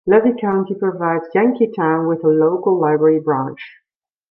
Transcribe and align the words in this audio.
Levy 0.07 0.33
County 0.41 0.73
provides 0.73 1.25
Yankeetown 1.35 2.07
with 2.07 2.23
a 2.23 2.27
local 2.27 2.79
library 2.81 3.19
branch. 3.19 3.83